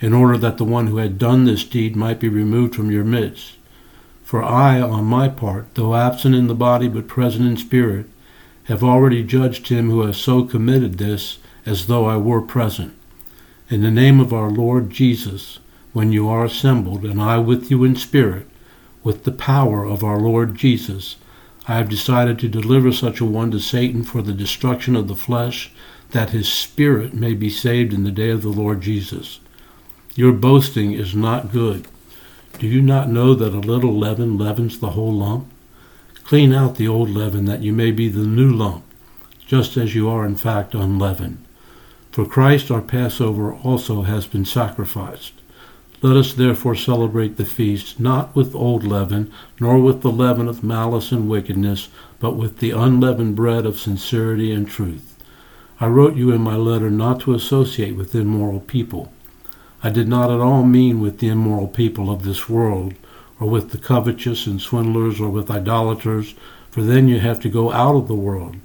in 0.00 0.14
order 0.14 0.38
that 0.38 0.56
the 0.56 0.64
one 0.64 0.86
who 0.86 0.96
had 0.96 1.18
done 1.18 1.44
this 1.44 1.62
deed 1.62 1.94
might 1.94 2.18
be 2.18 2.30
removed 2.30 2.74
from 2.74 2.90
your 2.90 3.04
midst. 3.04 3.58
For 4.24 4.42
I, 4.42 4.80
on 4.80 5.04
my 5.04 5.28
part, 5.28 5.66
though 5.74 5.94
absent 5.94 6.34
in 6.34 6.46
the 6.46 6.54
body 6.54 6.88
but 6.88 7.06
present 7.06 7.46
in 7.46 7.58
spirit, 7.58 8.06
have 8.64 8.82
already 8.82 9.22
judged 9.22 9.68
him 9.68 9.90
who 9.90 10.06
has 10.06 10.16
so 10.16 10.44
committed 10.44 10.96
this 10.96 11.36
as 11.66 11.86
though 11.86 12.06
I 12.06 12.16
were 12.16 12.40
present. 12.40 12.96
In 13.68 13.82
the 13.82 13.90
name 13.90 14.20
of 14.20 14.32
our 14.32 14.48
Lord 14.48 14.88
Jesus, 14.88 15.58
when 15.92 16.12
you 16.12 16.28
are 16.28 16.44
assembled, 16.44 17.04
and 17.04 17.20
I 17.20 17.38
with 17.38 17.70
you 17.70 17.84
in 17.84 17.96
spirit, 17.96 18.46
with 19.02 19.24
the 19.24 19.32
power 19.32 19.84
of 19.84 20.04
our 20.04 20.20
Lord 20.20 20.54
Jesus, 20.54 21.16
I 21.66 21.76
have 21.76 21.88
decided 21.88 22.38
to 22.38 22.48
deliver 22.48 22.92
such 22.92 23.20
a 23.20 23.24
one 23.24 23.50
to 23.50 23.60
Satan 23.60 24.02
for 24.02 24.22
the 24.22 24.32
destruction 24.32 24.96
of 24.96 25.08
the 25.08 25.14
flesh, 25.14 25.72
that 26.10 26.30
his 26.30 26.48
spirit 26.48 27.14
may 27.14 27.34
be 27.34 27.50
saved 27.50 27.92
in 27.92 28.04
the 28.04 28.10
day 28.10 28.30
of 28.30 28.42
the 28.42 28.48
Lord 28.48 28.80
Jesus. 28.80 29.40
Your 30.14 30.32
boasting 30.32 30.92
is 30.92 31.14
not 31.14 31.52
good. 31.52 31.86
Do 32.58 32.66
you 32.66 32.82
not 32.82 33.08
know 33.08 33.34
that 33.34 33.54
a 33.54 33.60
little 33.60 33.96
leaven 33.96 34.36
leavens 34.36 34.78
the 34.78 34.90
whole 34.90 35.12
lump? 35.12 35.50
Clean 36.24 36.52
out 36.52 36.76
the 36.76 36.88
old 36.88 37.10
leaven, 37.10 37.44
that 37.46 37.62
you 37.62 37.72
may 37.72 37.90
be 37.90 38.08
the 38.08 38.26
new 38.26 38.52
lump, 38.52 38.84
just 39.46 39.76
as 39.76 39.94
you 39.94 40.08
are 40.08 40.26
in 40.26 40.36
fact 40.36 40.74
unleavened. 40.74 41.44
For 42.12 42.26
Christ 42.26 42.70
our 42.70 42.82
Passover 42.82 43.54
also 43.54 44.02
has 44.02 44.26
been 44.26 44.44
sacrificed. 44.44 45.39
Let 46.02 46.16
us 46.16 46.32
therefore 46.32 46.76
celebrate 46.76 47.36
the 47.36 47.44
feast 47.44 48.00
not 48.00 48.34
with 48.34 48.54
old 48.54 48.84
leaven, 48.84 49.30
nor 49.60 49.78
with 49.78 50.00
the 50.00 50.10
leaven 50.10 50.48
of 50.48 50.64
malice 50.64 51.12
and 51.12 51.28
wickedness, 51.28 51.90
but 52.18 52.36
with 52.36 52.58
the 52.58 52.70
unleavened 52.70 53.36
bread 53.36 53.66
of 53.66 53.78
sincerity 53.78 54.50
and 54.50 54.66
truth. 54.66 55.18
I 55.78 55.88
wrote 55.88 56.16
you 56.16 56.32
in 56.32 56.40
my 56.40 56.56
letter 56.56 56.90
not 56.90 57.20
to 57.20 57.34
associate 57.34 57.96
with 57.96 58.14
immoral 58.14 58.60
people. 58.60 59.12
I 59.82 59.90
did 59.90 60.08
not 60.08 60.30
at 60.30 60.40
all 60.40 60.62
mean 60.62 61.02
with 61.02 61.18
the 61.18 61.28
immoral 61.28 61.68
people 61.68 62.10
of 62.10 62.22
this 62.22 62.48
world, 62.48 62.94
or 63.38 63.50
with 63.50 63.70
the 63.70 63.78
covetous 63.78 64.46
and 64.46 64.58
swindlers, 64.58 65.20
or 65.20 65.28
with 65.28 65.50
idolaters, 65.50 66.34
for 66.70 66.80
then 66.80 67.08
you 67.08 67.20
have 67.20 67.40
to 67.40 67.50
go 67.50 67.72
out 67.72 67.94
of 67.94 68.08
the 68.08 68.14
world. 68.14 68.56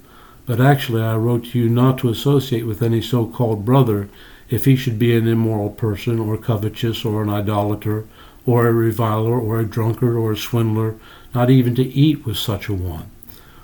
But 0.46 0.60
actually, 0.60 1.02
I 1.02 1.16
wrote 1.16 1.44
to 1.46 1.58
you 1.58 1.68
not 1.68 1.98
to 1.98 2.08
associate 2.08 2.66
with 2.66 2.82
any 2.82 3.02
so 3.02 3.26
called 3.26 3.66
brother 3.66 4.08
if 4.48 4.64
he 4.64 4.76
should 4.76 4.98
be 4.98 5.16
an 5.16 5.26
immoral 5.26 5.70
person, 5.70 6.18
or 6.20 6.36
covetous, 6.36 7.04
or 7.04 7.22
an 7.22 7.28
idolater, 7.28 8.06
or 8.44 8.66
a 8.66 8.72
reviler, 8.72 9.38
or 9.38 9.58
a 9.58 9.66
drunkard, 9.66 10.16
or 10.16 10.32
a 10.32 10.36
swindler, 10.36 10.94
not 11.34 11.50
even 11.50 11.74
to 11.74 11.82
eat 11.82 12.24
with 12.24 12.36
such 12.36 12.68
a 12.68 12.74
one. 12.74 13.10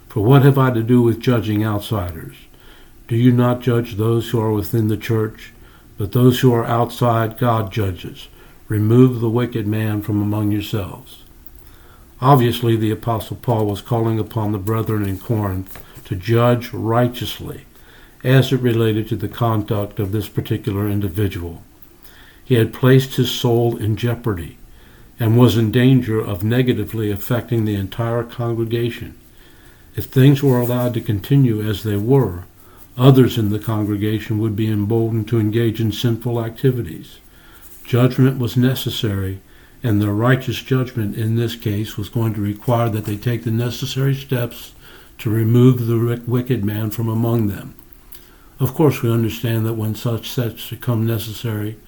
For 0.09 0.23
what 0.23 0.43
have 0.43 0.59
I 0.59 0.71
to 0.73 0.83
do 0.83 1.01
with 1.03 1.21
judging 1.21 1.65
outsiders? 1.65 2.37
Do 3.09 3.17
you 3.17 3.33
not 3.33 3.61
judge 3.61 3.95
those 3.95 4.31
who 4.31 4.41
are 4.41 4.53
within 4.53 4.89
the 4.89 4.97
church? 4.97 5.53
But 5.99 6.13
those 6.13 6.41
who 6.41 6.53
are 6.53 6.65
outside, 6.65 7.39
God 7.39 7.73
judges. 7.73 8.29
Remove 8.69 9.21
the 9.21 9.31
wicked 9.31 9.67
man 9.67 10.03
from 10.03 10.21
among 10.21 10.51
yourselves. 10.51 11.23
Obviously, 12.21 12.77
the 12.77 12.91
Apostle 12.91 13.37
Paul 13.37 13.67
was 13.67 13.81
calling 13.81 14.19
upon 14.19 14.53
the 14.53 14.59
brethren 14.59 15.07
in 15.07 15.19
Corinth 15.19 15.81
to 16.07 16.17
judge 16.17 16.73
righteously 16.73 17.65
as 18.25 18.53
it 18.53 18.61
related 18.61 19.09
to 19.09 19.17
the 19.17 19.29
conduct 19.29 19.99
of 19.99 20.13
this 20.13 20.29
particular 20.29 20.89
individual. 20.89 21.63
He 22.45 22.55
had 22.55 22.73
placed 22.73 23.17
his 23.17 23.31
soul 23.31 23.77
in 23.77 23.97
jeopardy 23.97 24.59
and 25.19 25.39
was 25.39 25.57
in 25.57 25.71
danger 25.71 26.21
of 26.21 26.43
negatively 26.43 27.11
affecting 27.11 27.65
the 27.65 27.75
entire 27.75 28.25
congregation. 28.25 29.19
If 29.95 30.07
things 30.07 30.43
were 30.43 30.61
allowed 30.61 30.95
to 30.95 31.01
continue 31.01 31.63
as 31.63 31.83
they 31.83 31.97
were, 31.97 32.45
others 32.97 33.39
in 33.39 33.51
the 33.51 33.59
congregation 33.59 34.39
would 34.39 34.57
be 34.57 34.71
emboldened 34.71 35.29
to 35.29 35.41
engage 35.41 35.81
in 35.81 35.93
sinful 35.93 36.45
activities. 36.45 37.19
Judgment 37.85 38.39
was 38.39 38.57
necessary, 38.57 39.41
and 39.83 40.01
their 40.01 40.13
righteous 40.13 40.63
judgment 40.63 41.17
in 41.17 41.37
this 41.37 41.57
case 41.57 41.97
was 41.97 42.09
going 42.09 42.35
to 42.35 42.41
require 42.41 42.89
that 42.89 43.05
they 43.05 43.17
take 43.17 43.45
the 43.45 43.51
necessary 43.51 44.15
steps 44.15 44.73
to 45.19 45.31
remove 45.31 45.87
the 45.87 46.23
wicked 46.27 46.65
man 46.65 46.91
from 46.91 47.09
among 47.09 47.49
them. 47.49 47.75
Of 48.63 48.75
course, 48.75 49.03
we 49.03 49.11
understand 49.11 49.67
that 49.67 49.73
when 49.73 49.97
such 49.97 50.31
steps 50.31 50.71
become 50.71 51.05
necessary, 51.05 51.79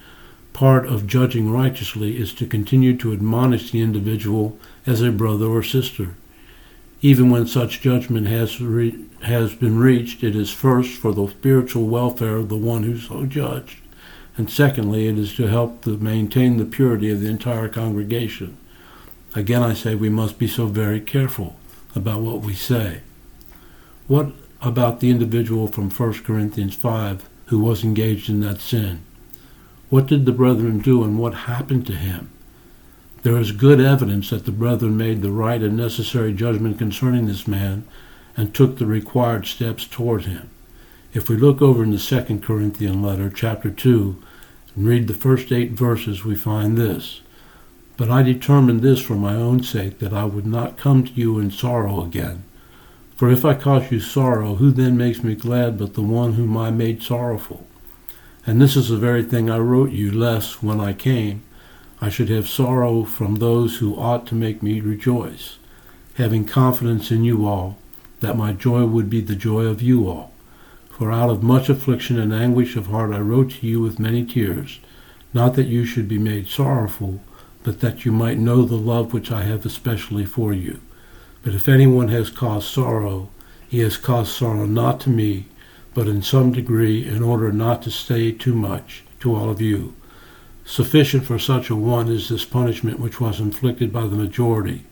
part 0.53 0.87
of 0.87 1.07
judging 1.07 1.53
righteously 1.53 2.21
is 2.21 2.35
to 2.35 2.49
continue 2.49 2.97
to 2.97 3.13
admonish 3.13 3.71
the 3.71 3.81
individual 3.81 4.59
as 4.85 5.01
a 5.01 5.13
brother 5.13 5.47
or 5.47 5.63
sister. 5.63 6.17
Even 7.01 7.31
when 7.31 7.47
such 7.47 7.81
judgment 7.81 8.27
has, 8.27 8.61
re- 8.61 9.05
has 9.23 9.55
been 9.55 9.79
reached, 9.79 10.25
it 10.25 10.35
is 10.35 10.51
first 10.51 10.97
for 10.97 11.15
the 11.15 11.29
spiritual 11.29 11.87
welfare 11.87 12.39
of 12.39 12.49
the 12.49 12.57
one 12.57 12.83
who 12.83 12.99
so 12.99 13.25
judged, 13.25 13.79
and 14.37 14.51
secondly, 14.51 15.07
it 15.07 15.17
is 15.17 15.33
to 15.37 15.47
help 15.47 15.85
to 15.85 15.97
maintain 15.99 16.57
the 16.57 16.65
purity 16.65 17.09
of 17.09 17.21
the 17.21 17.31
entire 17.31 17.69
congregation. 17.69 18.57
Again, 19.37 19.63
I 19.63 19.75
say 19.75 19.95
we 19.95 20.09
must 20.09 20.41
be 20.41 20.49
so 20.49 20.67
very 20.67 21.01
careful 21.01 21.55
about 21.95 22.23
what 22.23 22.41
we 22.41 22.53
say. 22.53 23.03
What 24.09 24.33
about 24.67 25.01
the 25.01 25.11
individual 25.11 25.69
from 25.69 25.91
1 25.91 26.25
Corinthians 26.25 26.75
5 26.75 27.29
who 27.47 27.61
was 27.61 27.85
engaged 27.85 28.29
in 28.29 28.41
that 28.41 28.61
sin? 28.61 29.03
What 29.91 30.07
did 30.07 30.25
the 30.25 30.33
brethren 30.33 30.79
do 30.79 31.05
and 31.05 31.19
what 31.19 31.35
happened 31.35 31.87
to 31.87 31.95
him? 31.95 32.31
There 33.23 33.39
is 33.39 33.53
good 33.53 33.81
evidence 33.81 34.31
that 34.31 34.45
the 34.45 34.53
brethren 34.53 34.97
made 34.97 35.23
the 35.23 35.31
right 35.31 35.63
and 35.63 35.77
necessary 35.77 36.33
judgment 36.33 36.79
concerning 36.79 37.27
this 37.27 37.47
man 37.47 37.85
and 38.37 38.55
took 38.55 38.77
the 38.77 38.87
required 38.87 39.47
steps 39.47 39.87
toward 39.87 40.25
him. 40.25 40.51
If 41.13 41.29
we 41.29 41.37
look 41.37 41.63
over 41.63 41.85
in 41.85 41.91
the 41.91 41.99
second 41.99 42.43
Corinthian 42.43 43.03
letter, 43.03 43.31
chapter 43.31 43.71
2, 43.71 44.23
and 44.75 44.87
read 44.87 45.07
the 45.07 45.15
first 45.15 45.53
eight 45.53 45.71
verses, 45.71 46.25
we 46.25 46.35
find 46.35 46.77
this. 46.77 47.21
But 47.97 48.11
I 48.11 48.23
determined 48.23 48.83
this 48.83 49.01
for 49.01 49.15
my 49.15 49.37
own 49.37 49.63
sake, 49.63 50.01
that 50.01 50.13
I 50.13 50.25
would 50.25 50.47
not 50.47 50.77
come 50.77 51.05
to 51.05 51.13
you 51.13 51.39
in 51.39 51.51
sorrow 51.51 52.03
again. 52.03 52.43
For 53.17 53.31
if 53.31 53.45
I 53.45 53.55
cause 53.55 53.93
you 53.93 54.01
sorrow, 54.01 54.57
who 54.57 54.73
then 54.73 54.97
makes 54.97 55.23
me 55.23 55.37
glad 55.37 55.79
but 55.79 55.95
the 55.95 56.03
one 56.03 56.33
whom 56.33 56.57
I 56.57 56.73
made 56.73 57.03
sorrowful? 57.03 57.65
And 58.45 58.61
this 58.61 58.75
is 58.75 58.89
the 58.89 58.97
very 58.97 59.23
thing 59.23 59.49
I 59.49 59.59
wrote 59.59 59.93
you, 59.93 60.11
lest, 60.11 60.63
when 60.65 60.81
I 60.81 60.95
came, 60.95 61.45
I 62.01 62.09
should 62.09 62.29
have 62.29 62.49
sorrow 62.49 63.05
from 63.05 63.37
those 63.37 63.77
who 63.77 63.97
ought 63.97 64.27
to 64.27 64.35
make 64.35 64.63
me 64.63 64.81
rejoice, 64.81 65.59
having 66.15 66.45
confidence 66.45 67.13
in 67.13 67.23
you 67.23 67.47
all, 67.47 67.79
that 68.19 68.37
my 68.37 68.53
joy 68.53 68.85
would 68.85 69.09
be 69.09 69.21
the 69.21 69.37
joy 69.37 69.63
of 69.63 69.81
you 69.81 70.09
all. 70.09 70.33
For 70.91 71.13
out 71.13 71.31
of 71.31 71.43
much 71.43 71.69
affliction 71.69 72.19
and 72.19 72.35
anguish 72.35 72.75
of 72.75 72.89
heart 72.89 73.15
I 73.15 73.21
wrote 73.21 73.53
to 73.53 73.67
you 73.67 73.81
with 73.81 74.01
many 74.01 74.25
tears, 74.25 74.81
not 75.33 75.55
that 75.55 75.67
you 75.67 75.85
should 75.85 76.09
be 76.09 76.19
made 76.19 76.49
sorrowful, 76.49 77.21
but 77.63 77.81
that 77.81 78.05
you 78.05 78.11
might 78.13 78.39
know 78.39 78.65
the 78.65 78.75
love 78.75 79.13
which 79.13 79.31
I 79.31 79.43
have 79.45 79.65
especially 79.65 80.25
for 80.25 80.53
you. 80.53 80.81
But 81.45 81.55
if 81.55 81.69
anyone 81.69 82.09
has 82.09 82.31
caused 82.31 82.69
sorrow, 82.69 83.29
he 83.69 83.81
has 83.81 83.99
caused 83.99 84.33
sorrow 84.33 84.65
not 84.65 84.99
to 85.01 85.11
me, 85.11 85.47
but 85.93 86.09
in 86.09 86.23
some 86.23 86.53
degree, 86.53 87.07
in 87.07 87.23
order 87.23 87.53
not 87.53 87.83
to 87.83 87.91
say 87.91 88.33
too 88.33 88.55
much 88.55 89.05
to 89.21 89.35
all 89.35 89.51
of 89.51 89.61
you. 89.61 89.95
Sufficient 90.65 91.27
for 91.27 91.39
such 91.39 91.69
a 91.69 91.77
one 91.77 92.09
is 92.09 92.31
this 92.31 92.47
punishment 92.47 92.99
which 92.99 93.21
was 93.21 93.41
inflicted 93.41 93.93
by 93.93 94.07
the 94.07 94.17
majority, 94.17 94.85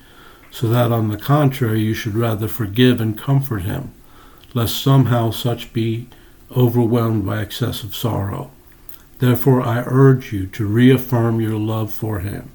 so 0.50 0.68
that 0.68 0.92
on 0.92 1.08
the 1.08 1.16
contrary 1.16 1.80
you 1.80 1.94
should 1.94 2.14
rather 2.14 2.48
forgive 2.48 3.00
and 3.00 3.16
comfort 3.16 3.62
him, 3.62 3.94
lest 4.52 4.76
somehow 4.76 5.30
such 5.30 5.72
be 5.72 6.06
overwhelmed 6.54 7.24
by 7.24 7.40
excessive 7.40 7.94
sorrow. 7.94 8.50
Therefore 9.20 9.62
I 9.62 9.82
urge 9.86 10.34
you 10.34 10.46
to 10.48 10.66
reaffirm 10.66 11.40
your 11.40 11.58
love 11.58 11.90
for 11.90 12.18
him. 12.18 12.50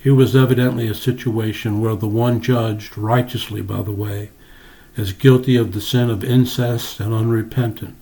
Here 0.00 0.14
was 0.14 0.36
evidently 0.36 0.86
a 0.86 0.94
situation 0.94 1.80
where 1.80 1.96
the 1.96 2.06
one 2.06 2.40
judged, 2.40 2.96
righteously 2.96 3.62
by 3.62 3.82
the 3.82 3.92
way, 3.92 4.30
as 4.96 5.12
guilty 5.12 5.56
of 5.56 5.72
the 5.72 5.80
sin 5.80 6.08
of 6.08 6.22
incest 6.22 7.00
and 7.00 7.12
unrepentant, 7.12 7.96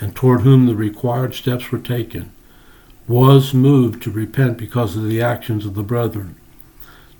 and 0.00 0.14
toward 0.14 0.40
whom 0.40 0.66
the 0.66 0.74
required 0.74 1.34
steps 1.34 1.70
were 1.70 1.78
taken, 1.78 2.32
was 3.06 3.54
moved 3.54 4.02
to 4.02 4.10
repent 4.10 4.58
because 4.58 4.96
of 4.96 5.04
the 5.04 5.22
actions 5.22 5.64
of 5.64 5.74
the 5.74 5.82
brethren. 5.82 6.34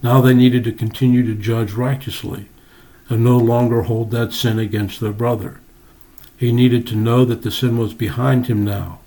Now 0.02 0.20
they 0.20 0.34
needed 0.34 0.64
to 0.64 0.72
continue 0.72 1.24
to 1.24 1.40
judge 1.40 1.72
righteously 1.72 2.48
and 3.08 3.24
no 3.24 3.38
longer 3.38 3.82
hold 3.82 4.10
that 4.10 4.32
sin 4.32 4.58
against 4.58 5.00
their 5.00 5.12
brother. 5.12 5.60
He 6.36 6.52
needed 6.52 6.86
to 6.88 6.96
know 6.96 7.24
that 7.24 7.42
the 7.42 7.50
sin 7.50 7.78
was 7.78 7.94
behind 7.94 8.46
him 8.46 8.64
now, 8.64 9.00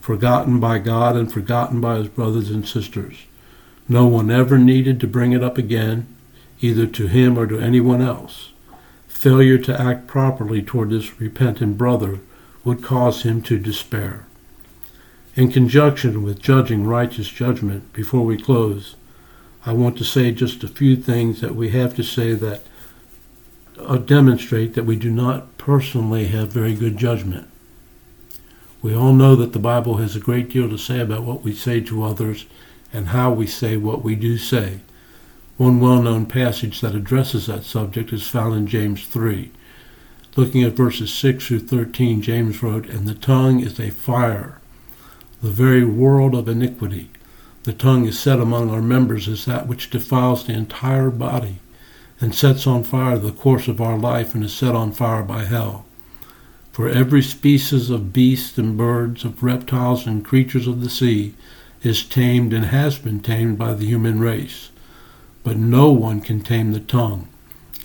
forgotten 0.00 0.60
by 0.60 0.78
God 0.78 1.16
and 1.16 1.30
forgotten 1.32 1.80
by 1.80 1.96
his 1.96 2.08
brothers 2.08 2.50
and 2.50 2.66
sisters. 2.66 3.16
No 3.88 4.06
one 4.06 4.30
ever 4.30 4.58
needed 4.58 5.00
to 5.00 5.06
bring 5.06 5.32
it 5.32 5.42
up 5.42 5.56
again, 5.56 6.06
either 6.60 6.86
to 6.86 7.06
him 7.06 7.38
or 7.38 7.46
to 7.46 7.58
anyone 7.58 8.02
else. 8.02 8.50
Failure 9.06 9.58
to 9.58 9.80
act 9.80 10.06
properly 10.06 10.62
toward 10.62 10.90
this 10.90 11.18
repentant 11.20 11.78
brother 11.78 12.20
would 12.64 12.82
cause 12.82 13.22
him 13.22 13.40
to 13.42 13.58
despair. 13.58 14.26
In 15.34 15.50
conjunction 15.50 16.22
with 16.22 16.42
judging 16.42 16.86
righteous 16.86 17.28
judgment, 17.28 17.92
before 17.92 18.24
we 18.24 18.36
close, 18.36 18.96
I 19.64 19.72
want 19.72 19.96
to 19.98 20.04
say 20.04 20.32
just 20.32 20.62
a 20.64 20.68
few 20.68 20.96
things 20.96 21.40
that 21.40 21.54
we 21.54 21.70
have 21.70 21.94
to 21.96 22.02
say 22.02 22.34
that 22.34 22.62
uh, 23.78 23.96
demonstrate 23.96 24.74
that 24.74 24.84
we 24.84 24.96
do 24.96 25.10
not 25.10 25.56
personally 25.56 26.26
have 26.26 26.52
very 26.52 26.74
good 26.74 26.96
judgment. 26.96 27.48
We 28.82 28.94
all 28.94 29.12
know 29.12 29.34
that 29.36 29.52
the 29.52 29.58
Bible 29.58 29.96
has 29.96 30.14
a 30.14 30.20
great 30.20 30.50
deal 30.50 30.68
to 30.68 30.78
say 30.78 31.00
about 31.00 31.22
what 31.22 31.42
we 31.42 31.54
say 31.54 31.80
to 31.82 32.02
others 32.02 32.46
and 32.92 33.08
how 33.08 33.32
we 33.32 33.46
say 33.46 33.76
what 33.76 34.02
we 34.02 34.14
do 34.14 34.38
say. 34.38 34.80
One 35.56 35.80
well 35.80 36.00
known 36.02 36.26
passage 36.26 36.80
that 36.80 36.94
addresses 36.94 37.46
that 37.46 37.64
subject 37.64 38.12
is 38.12 38.28
found 38.28 38.54
in 38.54 38.66
James 38.66 39.06
3. 39.06 39.50
Looking 40.36 40.62
at 40.62 40.74
verses 40.74 41.12
6 41.12 41.48
through 41.48 41.58
13, 41.60 42.22
James 42.22 42.62
wrote, 42.62 42.86
And 42.86 43.08
the 43.08 43.14
tongue 43.14 43.58
is 43.60 43.80
a 43.80 43.90
fire, 43.90 44.60
the 45.42 45.50
very 45.50 45.84
world 45.84 46.34
of 46.34 46.48
iniquity. 46.48 47.10
The 47.64 47.72
tongue 47.72 48.06
is 48.06 48.18
set 48.18 48.38
among 48.38 48.70
our 48.70 48.80
members 48.80 49.26
as 49.26 49.44
that 49.46 49.66
which 49.66 49.90
defiles 49.90 50.46
the 50.46 50.52
entire 50.52 51.10
body, 51.10 51.58
and 52.20 52.34
sets 52.34 52.66
on 52.66 52.84
fire 52.84 53.18
the 53.18 53.32
course 53.32 53.66
of 53.66 53.80
our 53.80 53.98
life, 53.98 54.34
and 54.34 54.44
is 54.44 54.54
set 54.54 54.76
on 54.76 54.92
fire 54.92 55.24
by 55.24 55.44
hell. 55.44 55.84
For 56.70 56.88
every 56.88 57.22
species 57.22 57.90
of 57.90 58.12
beasts 58.12 58.56
and 58.58 58.78
birds, 58.78 59.24
of 59.24 59.42
reptiles 59.42 60.06
and 60.06 60.24
creatures 60.24 60.68
of 60.68 60.80
the 60.80 60.88
sea, 60.88 61.34
is 61.82 62.04
tamed 62.04 62.52
and 62.52 62.66
has 62.66 62.98
been 62.98 63.20
tamed 63.20 63.58
by 63.58 63.74
the 63.74 63.86
human 63.86 64.20
race. 64.20 64.70
But 65.44 65.56
no 65.56 65.90
one 65.90 66.20
can 66.20 66.40
tame 66.40 66.72
the 66.72 66.80
tongue. 66.80 67.28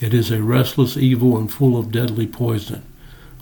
It 0.01 0.13
is 0.13 0.31
a 0.31 0.41
restless 0.41 0.97
evil 0.97 1.37
and 1.37 1.51
full 1.51 1.77
of 1.77 1.91
deadly 1.91 2.27
poison. 2.27 2.83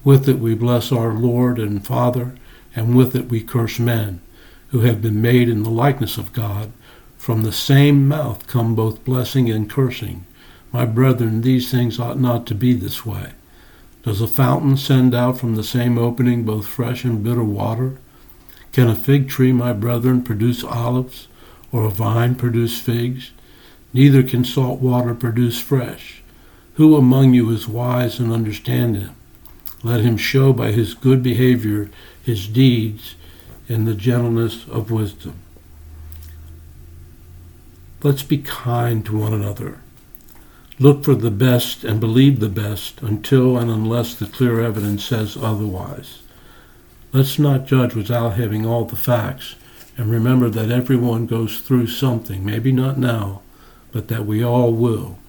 With 0.03 0.27
it 0.27 0.39
we 0.39 0.53
bless 0.53 0.91
our 0.91 1.13
Lord 1.13 1.59
and 1.59 1.85
Father, 1.85 2.35
and 2.75 2.95
with 2.95 3.15
it 3.15 3.29
we 3.29 3.41
curse 3.41 3.79
men, 3.79 4.21
who 4.69 4.81
have 4.81 5.01
been 5.01 5.21
made 5.21 5.49
in 5.49 5.63
the 5.63 5.69
likeness 5.69 6.17
of 6.17 6.33
God. 6.33 6.71
From 7.17 7.43
the 7.43 7.51
same 7.51 8.07
mouth 8.07 8.47
come 8.47 8.75
both 8.75 9.03
blessing 9.03 9.49
and 9.49 9.69
cursing. 9.69 10.25
My 10.71 10.85
brethren, 10.85 11.41
these 11.41 11.69
things 11.69 11.99
ought 11.99 12.19
not 12.19 12.45
to 12.47 12.55
be 12.55 12.73
this 12.73 13.05
way. 13.05 13.31
Does 14.03 14.21
a 14.21 14.27
fountain 14.27 14.77
send 14.77 15.13
out 15.13 15.37
from 15.37 15.55
the 15.55 15.63
same 15.63 15.97
opening 15.97 16.43
both 16.43 16.65
fresh 16.65 17.03
and 17.03 17.23
bitter 17.23 17.43
water? 17.43 17.97
Can 18.71 18.87
a 18.87 18.95
fig 18.95 19.27
tree, 19.27 19.51
my 19.51 19.73
brethren, 19.73 20.23
produce 20.23 20.63
olives, 20.63 21.27
or 21.71 21.85
a 21.85 21.91
vine 21.91 22.35
produce 22.35 22.79
figs? 22.79 23.31
Neither 23.93 24.23
can 24.23 24.45
salt 24.45 24.79
water 24.79 25.13
produce 25.13 25.59
fresh. 25.59 26.23
Who 26.75 26.95
among 26.95 27.33
you 27.33 27.49
is 27.49 27.67
wise 27.67 28.19
and 28.19 28.31
understanding? 28.31 29.09
Let 29.83 30.01
him 30.01 30.15
show 30.15 30.53
by 30.53 30.71
his 30.71 30.93
good 30.93 31.21
behavior 31.21 31.89
his 32.23 32.47
deeds 32.47 33.15
in 33.67 33.85
the 33.85 33.93
gentleness 33.93 34.65
of 34.67 34.91
wisdom. 34.91 35.35
Let's 38.03 38.23
be 38.23 38.37
kind 38.37 39.05
to 39.05 39.17
one 39.17 39.33
another. 39.33 39.79
Look 40.79 41.03
for 41.03 41.13
the 41.13 41.31
best 41.31 41.83
and 41.83 41.99
believe 41.99 42.39
the 42.39 42.49
best 42.49 43.01
until 43.01 43.57
and 43.57 43.69
unless 43.69 44.15
the 44.15 44.25
clear 44.25 44.61
evidence 44.61 45.03
says 45.03 45.37
otherwise. 45.37 46.21
Let's 47.13 47.37
not 47.37 47.65
judge 47.65 47.93
without 47.93 48.35
having 48.35 48.65
all 48.65 48.85
the 48.85 48.95
facts, 48.95 49.55
and 49.97 50.09
remember 50.09 50.49
that 50.49 50.71
everyone 50.71 51.25
goes 51.25 51.59
through 51.59 51.87
something, 51.87 52.45
maybe 52.45 52.71
not 52.71 52.97
now, 52.97 53.41
but 53.91 54.07
that 54.07 54.25
we 54.25 54.41
all 54.41 54.71
will. 54.71 55.19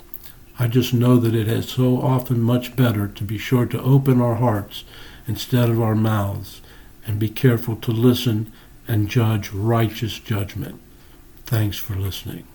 I 0.60 0.68
just 0.68 0.94
know 0.94 1.16
that 1.16 1.34
it 1.34 1.48
is 1.48 1.68
so 1.68 2.00
often 2.00 2.40
much 2.40 2.76
better 2.76 3.08
to 3.08 3.24
be 3.24 3.36
sure 3.36 3.66
to 3.66 3.82
open 3.82 4.20
our 4.20 4.36
hearts 4.36 4.84
instead 5.26 5.70
of 5.70 5.80
our 5.82 5.96
mouths 5.96 6.60
and 7.04 7.18
be 7.18 7.28
careful 7.28 7.74
to 7.76 7.90
listen 7.90 8.52
and 8.86 9.08
judge 9.08 9.50
righteous 9.50 10.20
judgment. 10.20 10.80
Thanks 11.46 11.78
for 11.78 11.96
listening. 11.96 12.46